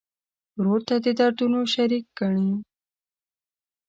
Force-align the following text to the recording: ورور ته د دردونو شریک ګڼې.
ورور 0.57 0.81
ته 0.87 0.95
د 1.05 1.07
دردونو 1.19 1.59
شریک 1.73 2.05
ګڼې. 2.19 2.51